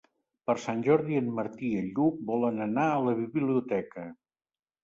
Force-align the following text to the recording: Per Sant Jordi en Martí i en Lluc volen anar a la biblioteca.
Per 0.51 0.53
Sant 0.63 0.79
Jordi 0.87 1.19
en 1.19 1.27
Martí 1.41 1.69
i 1.73 1.77
en 1.83 1.91
Lluc 1.99 2.25
volen 2.31 2.65
anar 2.67 2.89
a 2.97 3.07
la 3.09 3.15
biblioteca. 3.23 4.09